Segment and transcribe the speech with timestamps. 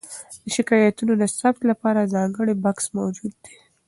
[0.43, 3.55] د شکایتونو د ثبت لپاره ځانګړی بکس موجود دی.